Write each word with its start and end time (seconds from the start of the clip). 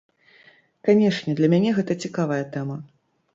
Канешне, 0.89 1.35
для 1.41 1.51
мяне 1.55 1.75
гэта 1.81 1.99
цікавая 2.07 2.41
тэма. 2.57 2.81